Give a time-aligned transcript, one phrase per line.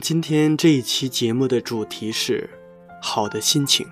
[0.00, 2.48] 今天这一期节目的主题是
[3.02, 3.86] “好的心情”。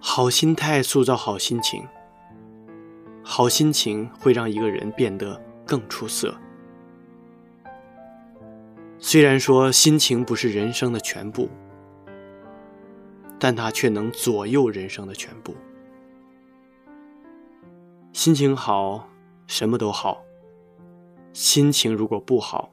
[0.00, 1.86] 好心态塑造好心情，
[3.22, 6.34] 好心情会让一个人变得更出色。
[8.98, 11.48] 虽然说心情不是人生的全部，
[13.38, 15.54] 但它却能左右人生的全部。
[18.12, 19.08] 心情好，
[19.46, 20.16] 什么都好；
[21.32, 22.72] 心情如果不好，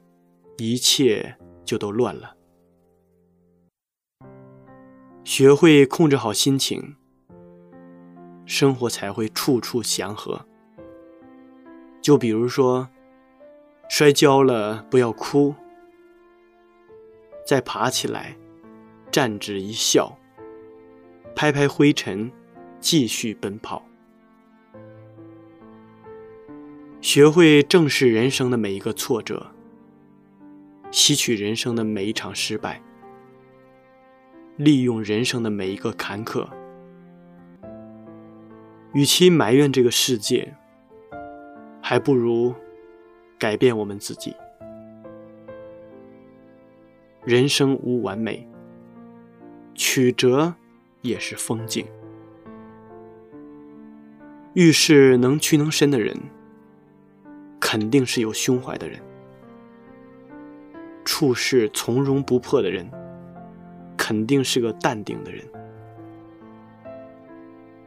[0.58, 2.36] 一切就都乱了。
[5.24, 6.96] 学会控制好心情，
[8.46, 10.46] 生活才会处处祥和。
[12.02, 12.90] 就比如说，
[13.90, 15.56] 摔跤了不要哭，
[17.48, 18.36] 再爬起来，
[19.10, 20.18] 站直一笑，
[21.34, 22.30] 拍拍灰尘，
[22.82, 23.86] 继续奔跑。
[27.00, 29.53] 学会正视人生的每一个挫折。
[30.94, 32.80] 吸取人生的每一场失败，
[34.58, 36.48] 利用人生的每一个坎坷。
[38.94, 40.54] 与其埋怨这个世界，
[41.82, 42.54] 还不如
[43.40, 44.36] 改变我们自己。
[47.26, 48.48] 人生无完美，
[49.74, 50.54] 曲折
[51.02, 51.88] 也是风景。
[54.54, 56.16] 遇事能屈能伸的人，
[57.60, 59.00] 肯定是有胸怀的人。
[61.06, 62.90] 处事从容不迫的人，
[63.98, 65.44] 肯定是个淡定的人；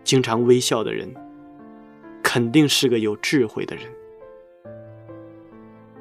[0.04, 1.15] 经常微笑的人，
[2.22, 3.84] 肯定是个有智慧的人。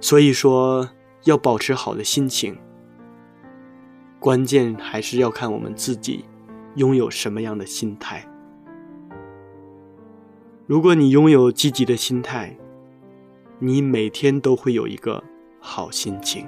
[0.02, 0.90] 所以说，
[1.24, 2.58] 要保持好的心情，
[4.20, 6.26] 关键还是要看我们自己
[6.76, 8.28] 拥有什么样的心态。
[10.68, 12.56] 如果你拥有积极的心态，
[13.60, 15.24] 你每天都会有一个
[15.60, 16.46] 好心情。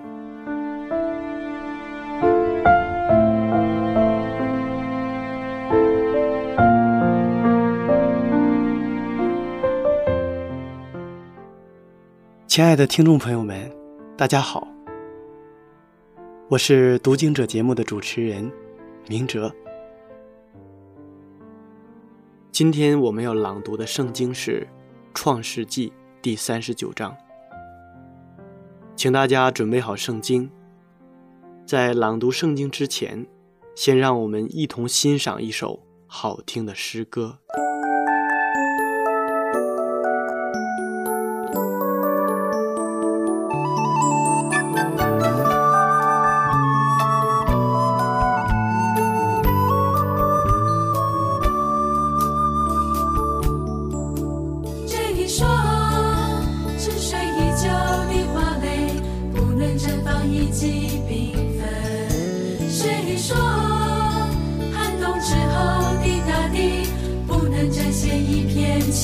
[12.57, 13.72] 亲爱的听众朋友们，
[14.18, 14.68] 大家好，
[16.50, 18.51] 我是读经者节目的主持人
[19.07, 19.53] 明哲。
[22.51, 24.62] 今天我们要朗读的圣经是
[25.13, 27.16] 《创世纪》第三十九章，
[28.96, 30.50] 请大家准备好圣经。
[31.63, 33.28] 在朗读圣经之前，
[33.75, 37.38] 先让我们一同欣赏一首好听的诗歌。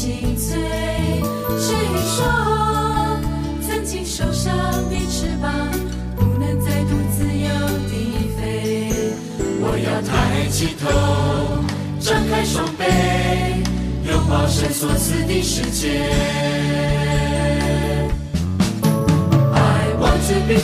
[0.04, 0.60] 心碎
[1.58, 2.28] 谁说
[3.66, 4.54] 曾经受伤
[4.90, 5.50] 的翅膀
[6.18, 7.48] 不能再度自由
[7.88, 8.92] 地飞。
[9.62, 10.84] 我要抬起头
[12.02, 12.84] 张开双臂
[14.06, 16.02] 拥抱圣索斯的世界。
[19.54, 20.58] I want to be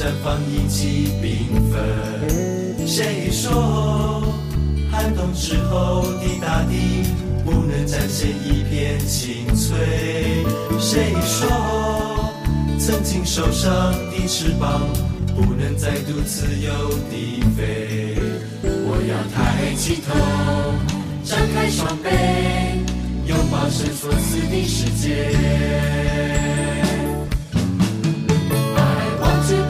[0.00, 2.88] 绽放一起缤纷？
[2.88, 4.22] 谁说
[4.90, 7.04] 寒冬之后的大地
[7.44, 9.76] 不能展现一片青翠？
[10.80, 12.32] 谁说
[12.78, 14.80] 曾经受伤的翅膀
[15.36, 16.72] 不能再度自由
[17.10, 18.16] 地飞？
[18.62, 20.14] 我要抬起头，
[21.22, 22.08] 张开双臂。
[23.26, 25.28] 拥抱神所赐的世界。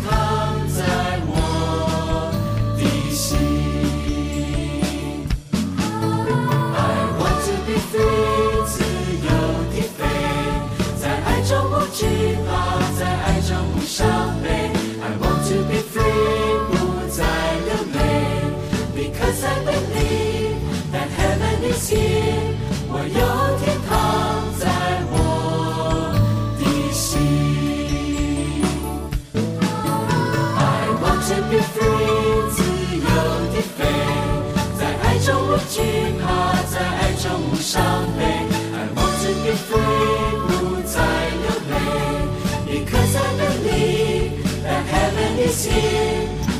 [45.63, 45.71] 今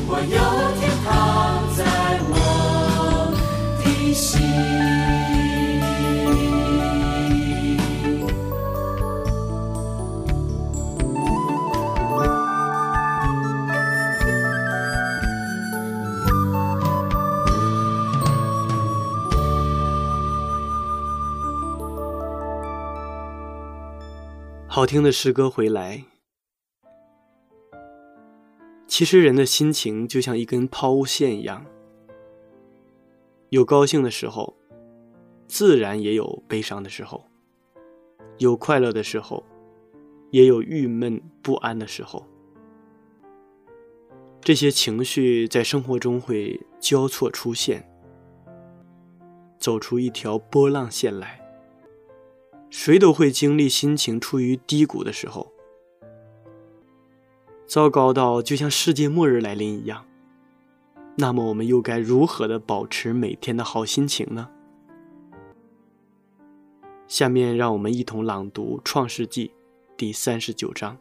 [0.07, 0.27] 我有
[0.79, 1.81] 天堂在
[2.29, 3.33] 我
[3.83, 4.39] 的心。
[24.67, 26.03] 好听的诗歌回来。
[29.01, 31.65] 其实人的心情就像一根抛物线一样，
[33.49, 34.55] 有高兴的时候，
[35.47, 37.19] 自然也有悲伤的时候；
[38.37, 39.43] 有快乐的时候，
[40.29, 42.23] 也有郁闷不安的时候。
[44.39, 47.83] 这些情绪在生活中会交错出现，
[49.57, 51.41] 走出一条波浪线来。
[52.69, 55.50] 谁都会经历心情处于低谷的时候，
[57.71, 60.03] 糟糕到就像世界末日来临一样。
[61.15, 64.49] 那么，我们又该如何的保持每天的好心情呢？
[67.07, 69.47] 下面让我们一同朗读《创世纪》
[69.95, 70.97] 第三十九章。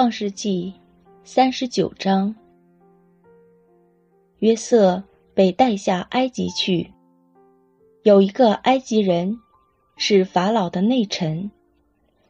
[0.00, 0.72] 创世纪
[1.24, 2.34] 三十九章，
[4.38, 5.02] 约瑟
[5.34, 6.90] 被带下埃及去。
[8.02, 9.38] 有一个埃及人，
[9.98, 11.50] 是法老的内臣，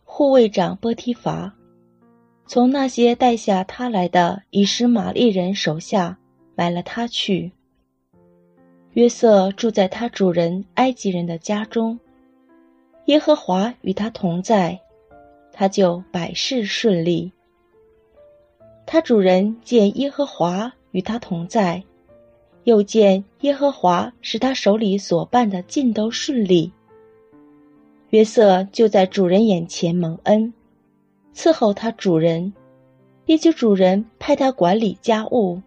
[0.03, 1.55] 护卫长波提乏，
[2.45, 6.19] 从那些带下他来的以实玛利人手下
[6.57, 7.53] 买了他去。
[8.95, 12.01] 约瑟住在他主人埃及人的家中，
[13.05, 14.81] 耶和华与他同在，
[15.53, 17.33] 他就百事顺利。
[18.93, 21.81] 他主人见耶和华与他同在，
[22.65, 26.73] 又见耶和华使他手里所办的尽都顺利。
[28.09, 30.53] 约瑟就在主人眼前蒙恩，
[31.33, 32.53] 伺候他主人，
[33.27, 35.63] 也就主人派他管理家务，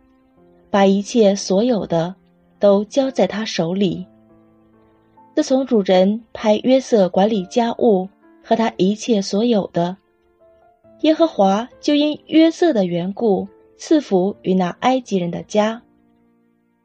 [0.69, 2.13] 把一切所有的
[2.59, 4.05] 都交在他手里。
[5.33, 8.09] 自从主人派约瑟管理家务
[8.43, 9.95] 和他一切所有的。
[11.03, 13.45] 耶和华就因约瑟的缘故
[13.75, 15.81] 赐福于那埃及人的家，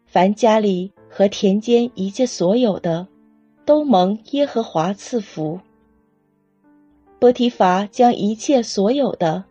[0.07, 3.07] 凡家里和田间一切所有的，
[3.65, 5.61] 都蒙耶和华赐福。
[7.21, 9.45] 波提乏将一切所有的，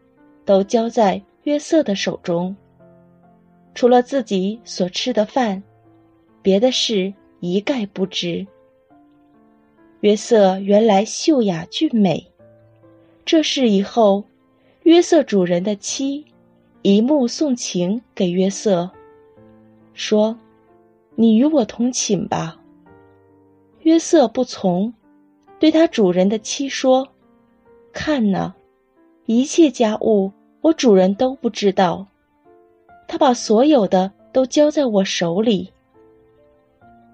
[0.43, 2.53] 都交在约瑟的手中，
[3.74, 5.63] 除了自己所吃的饭，
[6.41, 8.45] 别的事一概不知。
[10.01, 12.29] 约瑟原来秀雅俊美，
[13.24, 14.25] 这事以后。
[14.88, 16.24] 约瑟主人的妻，
[16.82, 18.89] 一目送情给约瑟，
[19.94, 20.39] 说
[21.15, 22.58] ：“你与我同寝吧。”
[23.84, 24.94] 约瑟不从，
[25.60, 27.10] 对他主人的妻说
[27.91, 28.56] ：“看哪，
[29.25, 32.08] 一切家务我主人都不知道，
[33.10, 35.70] 他把所有的都交在我手里。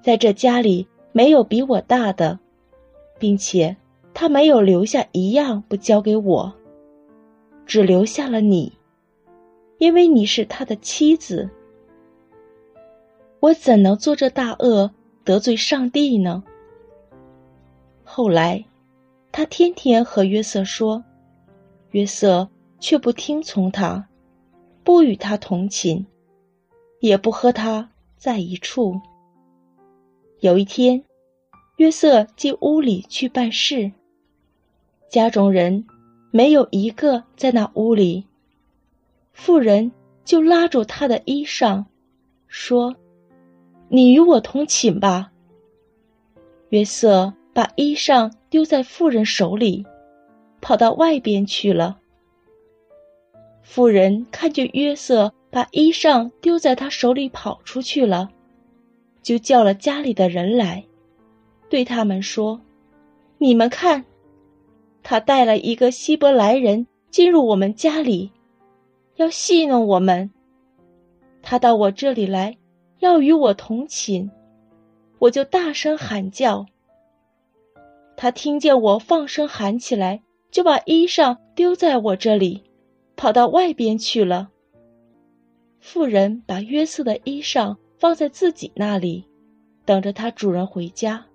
[0.03, 2.38] 在这家里没有比我大的，
[3.18, 3.75] 并且
[4.13, 6.53] 他没有留下一样不交给我，
[7.65, 8.72] 只留下了你，
[9.77, 11.50] 因为你是他的妻子。
[13.39, 14.91] 我怎能做这大恶
[15.24, 16.43] 得罪上帝呢？
[18.03, 18.63] 后来，
[19.32, 21.03] 他天天和约瑟说，
[21.91, 22.48] 约瑟
[22.79, 24.08] 却不听从他，
[24.84, 26.05] 不与他同寝，
[27.00, 29.00] 也不和他在一处。
[30.39, 31.03] 有一天，
[31.77, 33.91] 约瑟进屋里去办事，
[35.10, 35.86] 家中人
[36.36, 38.25] 没有一个在那屋里，
[39.34, 39.92] 妇人
[40.25, 41.86] 就拉住他的衣裳，
[42.48, 42.96] 说
[43.88, 45.32] ：“你与我同寝吧。”
[46.70, 47.34] 约瑟。
[47.56, 49.86] 把衣裳丢在妇人手里，
[50.60, 52.00] 跑到外边去了。
[53.62, 58.32] 妇人看见约瑟把衣裳丢在他手里跑出去了，
[59.22, 60.84] 就叫了家里的人来，
[61.70, 62.60] 对他们说
[63.38, 64.04] ：“你们看，
[65.03, 68.31] 他带了一个希伯来人进入我们家里，
[69.17, 70.31] 要戏弄我们。
[71.41, 72.57] 他到我这里来，
[73.00, 74.29] 要与我同寝，
[75.19, 76.65] 我就大声喊叫。”
[78.15, 82.63] 他听见我放声喊起来，就把衣裳丢在我这里，
[83.15, 84.50] 跑到外边去了。
[85.79, 89.27] 妇人把约瑟的衣裳放在自己那里，
[89.83, 91.25] 等着他主人回家。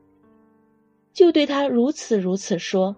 [1.13, 2.97] 就对他如此如此说：“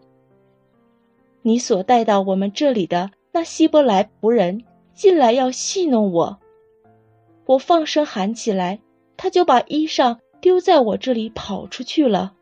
[1.42, 6.38] 你所带到我们这里的那希伯来仆人进来要戏弄我，
[7.46, 8.80] 我放声喊起来，
[9.16, 12.34] 他就把衣裳丢在我这里跑出去了。”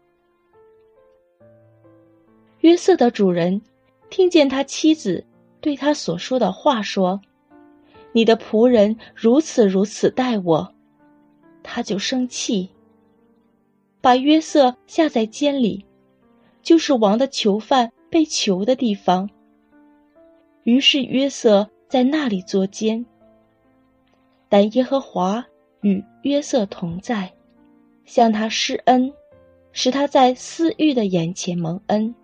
[2.60, 3.62] 约瑟的主人
[4.10, 5.24] 听见他妻子
[5.60, 7.20] 对他所说的话，说
[8.10, 10.74] ：“你的仆人如此如此待我。”
[11.62, 12.70] 他就生气，
[14.00, 15.84] 把约瑟下在监里，
[16.62, 19.28] 就是王的囚犯被囚的地方。
[20.64, 23.04] 于是约瑟在那里作监。
[24.48, 25.44] 但耶和华
[25.82, 27.32] 与约瑟同在，
[28.04, 29.12] 向他施恩，
[29.72, 32.14] 使他在私欲的眼前蒙恩。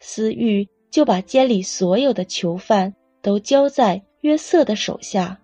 [0.00, 5.38] 私欲就把监里所有的囚犯都交在约瑟的手下。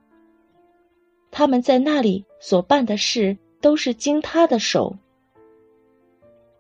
[1.31, 4.97] 他们在那里所办的事都是经他的手。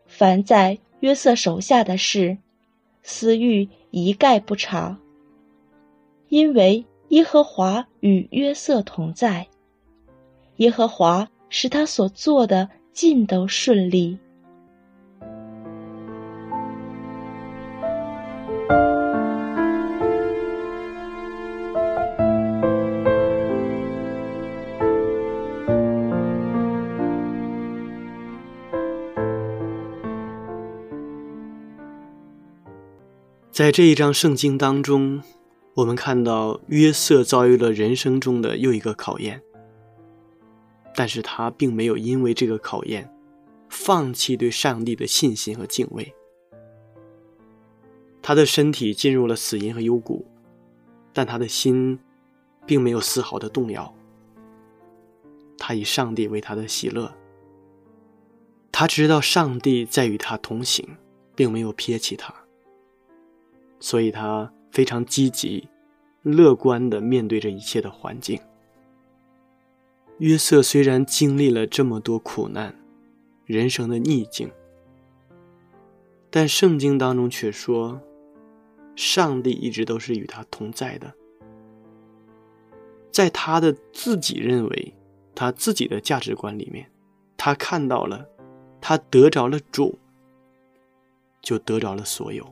[0.06, 2.36] 凡在约瑟手下的事，
[3.08, 4.98] 私欲一概不查，
[6.28, 9.46] 因为耶和华与约瑟同在，
[10.56, 14.18] 耶和华使他所做的尽都顺利。
[33.56, 35.22] 在这一章圣经当中，
[35.72, 39.42] 我们看到约瑟遭遇了人生中的又一个考验，
[40.94, 43.10] 但是他并没有因为这个考验，
[43.70, 46.14] 放弃对上帝的信心和敬畏。
[48.20, 50.26] 他的身体进入了死荫和幽谷，
[51.14, 51.98] 但他的心，
[52.66, 53.90] 并没有丝毫的动摇。
[55.56, 57.10] 他以上帝为他的喜乐，
[58.70, 60.98] 他知道上帝在与他同行，
[61.34, 62.34] 并没有撇弃他。
[63.78, 65.68] 所以他非常积极、
[66.22, 68.40] 乐观地面对着一切的环境。
[70.18, 72.74] 约瑟虽然经历了这么多苦难、
[73.44, 74.50] 人生的逆境，
[76.30, 78.00] 但圣经当中却说，
[78.94, 81.12] 上帝一直都是与他同在的。
[83.12, 84.94] 在他的自己认为、
[85.34, 86.90] 他自己的价值观里面，
[87.36, 88.26] 他看到了，
[88.80, 89.98] 他得着了主，
[91.42, 92.46] 就得着了所有。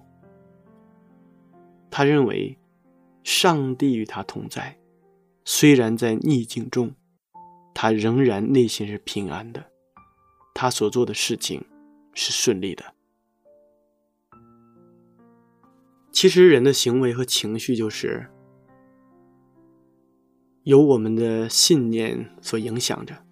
[1.96, 2.58] 他认为，
[3.22, 4.80] 上帝与他同在，
[5.44, 6.92] 虽然在逆境中，
[7.72, 9.70] 他仍然内心是平安的，
[10.56, 11.64] 他所做的事情
[12.12, 12.84] 是顺利的。
[16.10, 18.28] 其实，人的行为和情绪就是
[20.64, 23.24] 由我们的信念所影响着。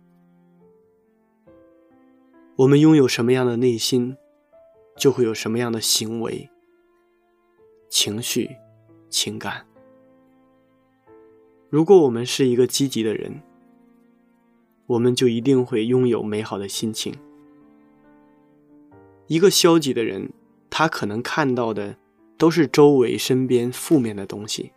[2.54, 4.16] 我们拥有什么样的内心，
[4.96, 6.48] 就会有什么样的行为。
[7.92, 8.56] 情绪、
[9.10, 9.66] 情感。
[11.68, 13.42] 如果我们是一个积极的人，
[14.86, 17.14] 我们就一定会拥有美好的心情。
[19.26, 20.32] 一个消极的人，
[20.70, 21.94] 他可能看到的
[22.38, 24.72] 都是周围身边负面的东西。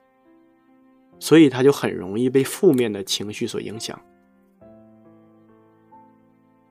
[1.18, 3.98] 所以他就很容易被负面的情绪所影响。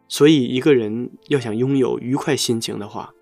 [0.09, 3.14] 所以，一个人要想拥有愉快心情的话，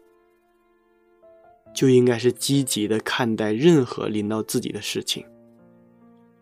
[1.74, 5.24] 就应该是积极的看待任何临到自己的事情，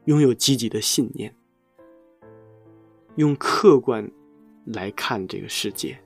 [0.04, 1.34] 拥有积极的信念，
[3.16, 4.10] 用客观
[4.64, 5.98] 来看这个世界。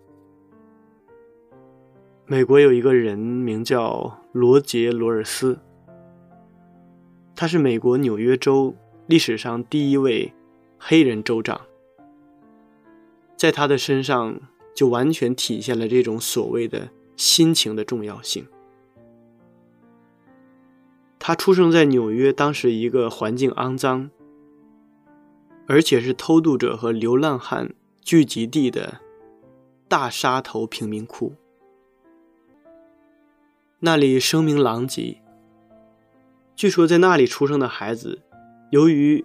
[2.26, 5.58] 美国有一个人名叫罗杰·罗尔斯，
[7.34, 8.74] 他是美国纽约州
[9.06, 10.32] 历史上第一位
[10.78, 11.60] 黑人州长。
[13.36, 14.40] 在他的身上，
[14.74, 18.46] 就完全体现了这种所谓的心情的重要性。
[21.26, 24.10] 他出生在纽约，当时一个环境肮脏，
[25.66, 29.00] 而且是偷渡者和流浪汉聚集地的
[29.88, 31.32] 大沙头贫民窟。
[33.78, 35.22] 那里声名狼藉。
[36.54, 38.20] 据说在那里出生的孩子，
[38.68, 39.24] 由于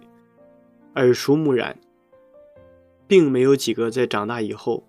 [0.95, 1.77] 耳濡目染。
[3.09, 4.87] 并没有几个在长大以后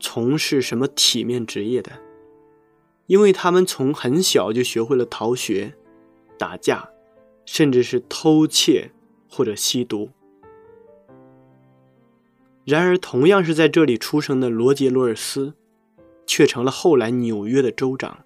[0.00, 1.92] 从事什么体面职业的，
[3.08, 5.74] 因为他们从很小就学会了逃学、
[6.38, 6.88] 打架，
[7.44, 8.90] 甚至是偷窃
[9.28, 10.10] 或者吸毒。
[12.64, 15.54] 然而，同样是在这里出生的罗杰·罗尔斯，
[16.26, 18.24] 却成了后来纽约的州长。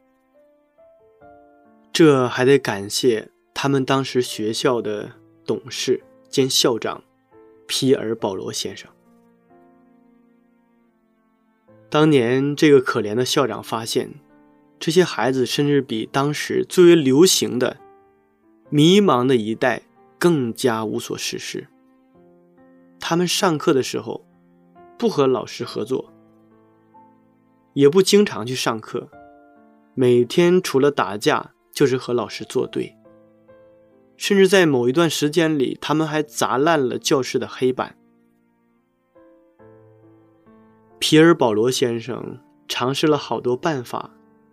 [1.93, 5.13] 这还得感谢他们当时学校的
[5.45, 7.03] 董事兼校长
[7.67, 8.91] 皮尔·保罗先生。
[11.91, 14.15] 当年，这个可怜的校长发现，
[14.79, 17.77] 这些孩子甚至比当时最为流行的
[18.71, 19.83] 迷茫的一代
[20.19, 21.67] 更加无所事事。
[23.01, 24.25] 他们上课的时候
[24.97, 26.13] 不和老师合作，
[27.73, 29.09] 也不经常去上课，
[29.95, 32.97] 每天除了打架就是和老师作对，
[34.17, 37.97] 甚至在某一段时间里，他们还砸烂了教室的黑板。
[40.99, 44.11] 皮尔·保罗先生尝试了好多办法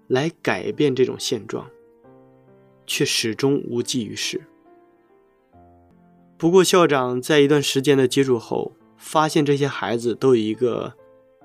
[0.07, 1.69] 来改变这种现状，
[2.87, 4.41] 却始终无济于事。
[6.37, 10.93] 不过，校长在一段时间的接触后，发现这些孩子都有一个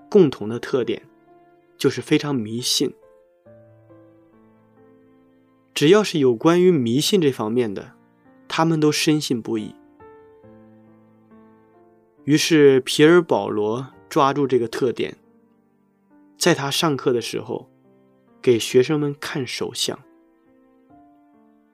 [0.09, 1.03] 共同的特点，
[1.77, 2.95] 就是非常迷信。
[5.75, 7.93] 只要是有关于迷信这方面的，
[8.49, 9.75] 他们都深信不疑。
[12.25, 13.89] 于是，皮尔·保罗。
[14.13, 15.17] 抓住这个特点，
[16.37, 17.71] 在他上课的时候，
[18.43, 19.99] 给学生们看手相，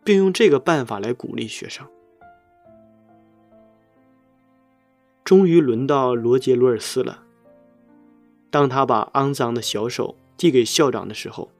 [0.08, 1.86] 并用这个办法来鼓励学生。
[5.22, 7.24] 终于轮到罗杰·罗尔斯了。
[8.50, 11.50] 当他把肮脏的小手递给校长的时候，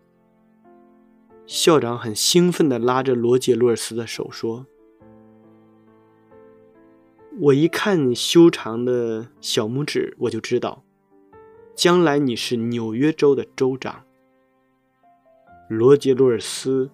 [1.47, 4.65] 校长很兴奋地拉着罗杰·罗尔斯的手说。
[7.39, 10.83] 我一看你修长的小拇指，我就知道，
[11.75, 14.07] 将来你是纽约州的州长。
[15.69, 16.91] 罗杰·罗尔斯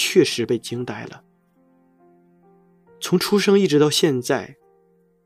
[0.00, 1.24] 确实被惊呆了。
[3.00, 4.56] 从出生一直到现在，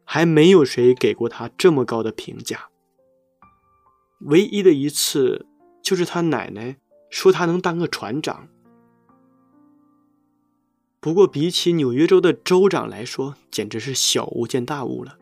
[0.02, 2.70] 还没有谁给过他这么高的评价。
[4.20, 5.44] 唯一的一次，
[5.82, 6.78] 就是他奶奶
[7.10, 8.48] 说他能当个船长。
[11.00, 15.18] 不过，比起纽约州的州长来说，简直是小巫见大巫了。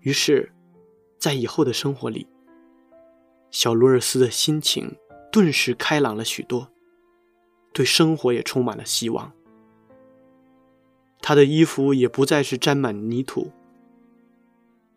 [0.00, 0.50] 于是，
[1.18, 2.26] 在以后的生活里，
[3.50, 4.96] 小罗尔斯的心情
[5.30, 6.70] 顿时开朗了许多，
[7.78, 9.30] 对生活也充满了希望。
[11.20, 13.52] 他的衣服也不再是沾满泥土，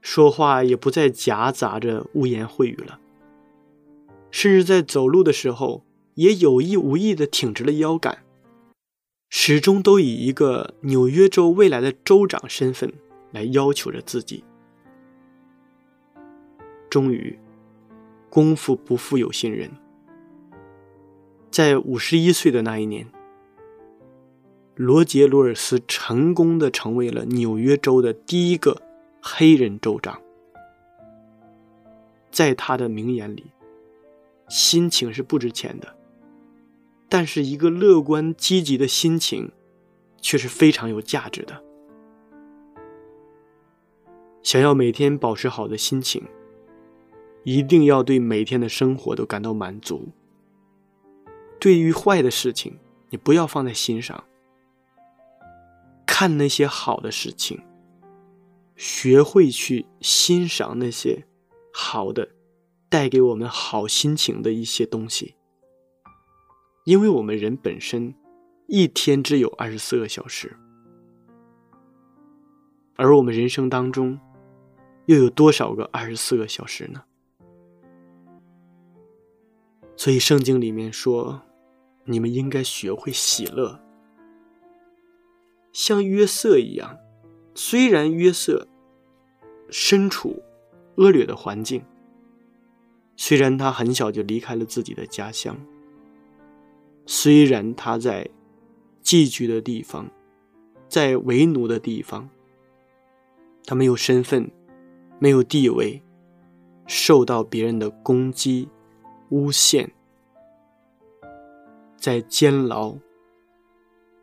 [0.01, 2.99] 说话也不再夹杂着污言秽语了，
[4.31, 5.83] 甚至在走路的时候，
[6.15, 8.23] 也有意无意地挺直了腰杆。
[9.29, 12.91] 始终都以一个纽约州未来的州长身份
[13.31, 14.43] 来要求着自己。
[16.89, 17.37] 终于，
[18.27, 19.69] 功夫不负有心人，
[21.51, 23.05] 在五十一岁的那一年，
[24.75, 28.81] 罗杰·罗尔斯成功的成为了纽约州的第一个
[29.21, 30.21] 黑人州长。
[32.31, 33.51] 在他的名言里，
[34.47, 35.93] 心情是不值钱的。
[37.09, 39.51] 但是，一个乐观积极的心情，
[40.21, 41.61] 却是非常有价值的。
[44.41, 46.23] 想要每天保持好的心情，
[47.43, 50.07] 一定要对每天的生活都感到满足。
[51.61, 52.79] 对于坏的事情，
[53.11, 54.23] 你不要放在心上。
[56.07, 57.61] 看那些好的事情，
[58.75, 61.23] 学会去欣赏那些
[61.71, 62.29] 好的，
[62.89, 65.35] 带给我们好心情的一些东西。
[66.83, 68.15] 因为我们人本身
[68.67, 70.57] 一天只有二十四个小时，
[72.95, 74.19] 而我们人生当中，
[75.05, 77.03] 又有多少个二十四个小时呢？
[79.95, 81.39] 所以圣经里面说，
[82.05, 83.79] 你们应该学会喜乐，
[85.71, 86.97] 像约瑟一样。
[87.53, 88.67] 虽然约瑟
[89.69, 90.41] 身处
[90.95, 91.83] 恶劣的环境，
[93.15, 95.57] 虽然他很小就离开了自己的家乡，
[97.05, 98.27] 虽然他在
[99.01, 100.09] 寄居的地方，
[100.87, 102.29] 在为奴的地方，
[103.65, 104.49] 他没有身份，
[105.19, 106.01] 没有地位，
[106.87, 108.69] 受到别人的攻击、
[109.29, 109.91] 诬陷，
[112.01, 112.95] 在监牢，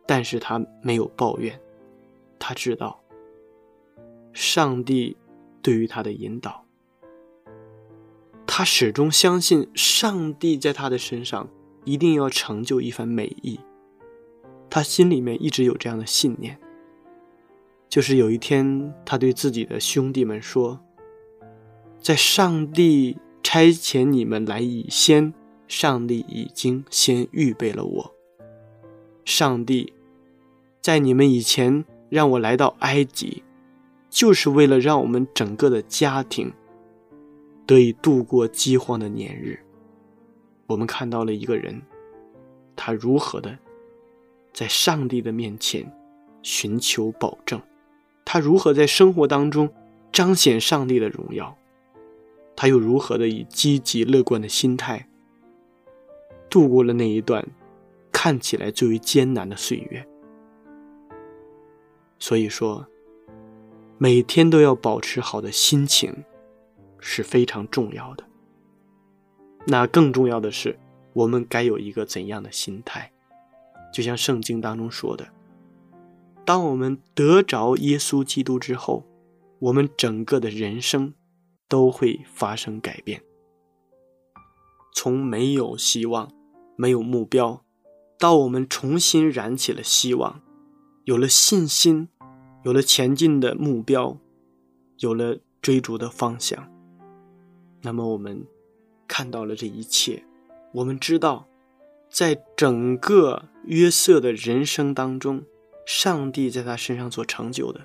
[0.05, 1.59] 但是他没有抱怨，
[2.39, 3.01] 他知道。
[4.33, 5.17] 上帝
[5.63, 6.65] 对于他的引导，
[8.47, 11.49] 他始终相信上帝在他的身上
[11.85, 13.61] 一定要成就一番美意。
[14.69, 16.59] 他心里面一直有这样的信念，
[17.89, 20.81] 就是有一天他对自己的兄弟们说
[22.03, 25.33] ：“在上帝差遣你们来以先，
[25.69, 28.15] 上帝已经先预备了我。
[29.25, 29.93] 上帝
[30.81, 33.45] 在你们以前让我来到埃及。”
[34.11, 36.51] 就是为了让我们整个的家庭
[37.67, 39.61] 得以度过饥荒的年日。
[40.67, 41.83] 我们看到了一个人，
[42.75, 43.59] 他如何的
[44.55, 45.93] 在上帝的面前
[46.43, 47.61] 寻求保证，
[48.25, 49.69] 他如何在生活当中
[50.11, 51.55] 彰显上帝的荣耀，
[52.57, 55.07] 他又如何的以积极乐观的心态
[56.51, 57.47] 度过了那一段
[58.13, 60.07] 看起来最为艰难的岁月。
[62.19, 62.87] 所以说。
[64.01, 66.25] 每天都要保持好的心情，
[67.01, 68.23] 是非常重要的。
[69.67, 70.79] 那更重要的是，
[71.13, 73.13] 我们该有一个怎样的心态？
[73.93, 75.27] 就像圣经当中说的，
[76.45, 79.05] 当我们得着耶稣基督之后，
[79.59, 81.13] 我们整个的人生
[81.67, 83.21] 都会发生改变。
[84.95, 86.31] 从没有希望、
[86.79, 87.63] 没有目标，
[88.19, 90.41] 到我们重新燃起了希望，
[91.05, 92.09] 有了信心。
[92.65, 94.19] 有了前进的目标，
[94.99, 96.69] 有了追逐的方向，
[97.83, 98.45] 那么我们
[99.07, 100.25] 看到了这一切。
[100.73, 101.47] 我们知道，
[102.11, 105.45] 在整个约瑟的人生当中，
[105.87, 107.81] 上帝在他身上所成就的，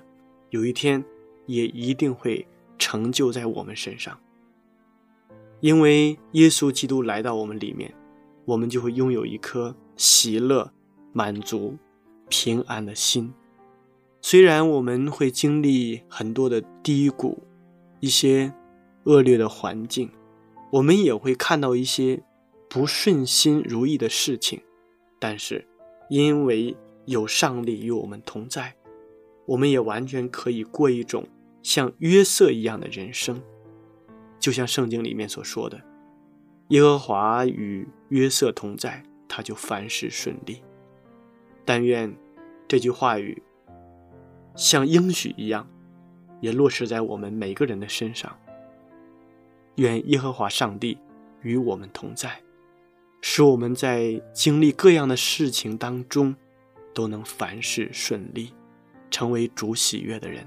[0.50, 1.02] 有一天
[1.46, 4.18] 也一定会成就在我们身上。
[5.60, 7.94] 因为耶稣基督来到我们里面，
[8.44, 10.72] 我们就会拥有一颗喜乐、
[11.12, 11.76] 满足、
[12.28, 13.32] 平安的心。
[14.20, 17.42] 虽然我们会经历很多的低谷，
[18.00, 18.52] 一些
[19.04, 20.10] 恶劣的环境，
[20.72, 22.22] 我们也会看到一些
[22.68, 24.60] 不顺心如意的事情，
[25.18, 25.66] 但是
[26.08, 28.74] 因为有上帝与我们同在，
[29.46, 31.28] 我们也完全可以过一种
[31.62, 33.42] 像约瑟一样的人生。
[34.40, 35.80] 就像圣经里面所说的
[36.68, 40.62] ：“耶和华与约瑟同在，他就凡事顺利。”
[41.64, 42.14] 但愿
[42.68, 43.42] 这句话语。
[44.56, 45.68] 像应许一样，
[46.40, 48.38] 也落实在我们每个人的身上。
[49.76, 50.96] 愿耶和华上帝
[51.42, 52.40] 与我们同在，
[53.20, 56.36] 使我们在经历各样的事情当中，
[56.94, 58.52] 都能凡事顺利，
[59.10, 60.46] 成为主喜悦的人。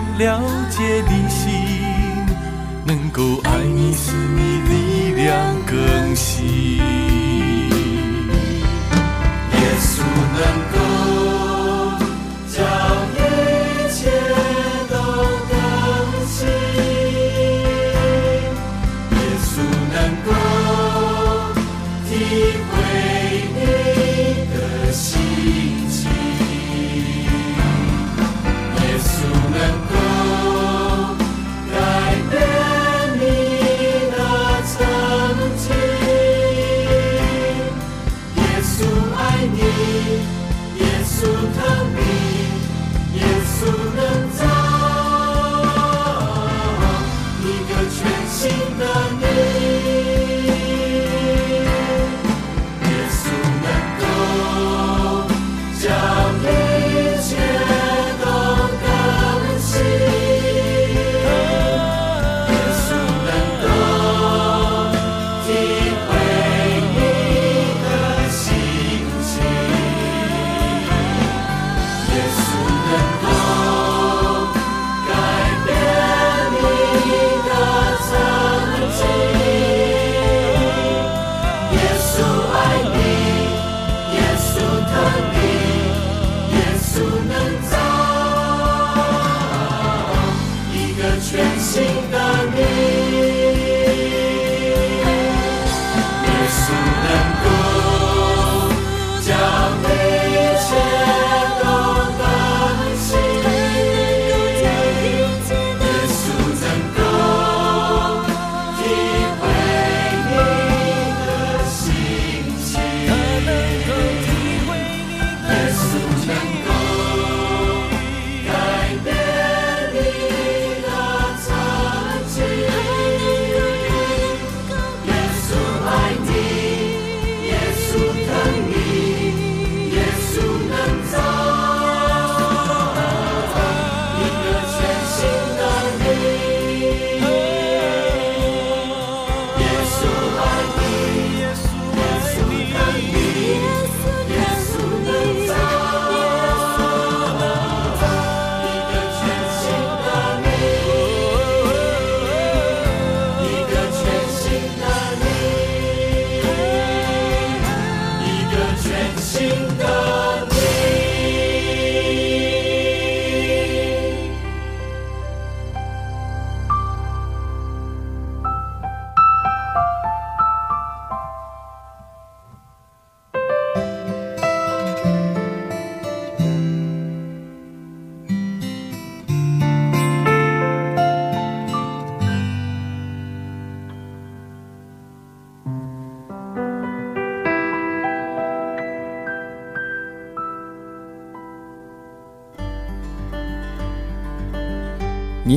[0.21, 1.51] 了解的心，
[2.85, 6.60] 能够爱你使你力量更新。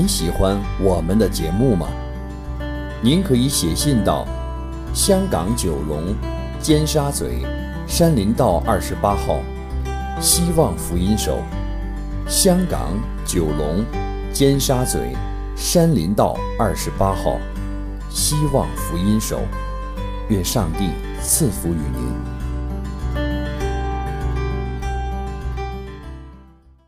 [0.04, 1.88] 您喜欢我们的节目吗？
[3.00, 4.26] 您可以写信到
[4.92, 6.14] 香港九龙
[6.60, 7.42] 尖沙咀
[7.86, 9.40] 山林道二十八号，
[10.20, 11.38] 希望福音手。
[12.28, 12.92] 香港
[13.24, 13.82] 九龙
[14.30, 14.98] 尖沙咀
[15.56, 17.38] 山林道二十八号，
[18.10, 19.40] 希望福音手。
[20.28, 20.90] 愿上帝
[21.22, 22.43] 赐福于您。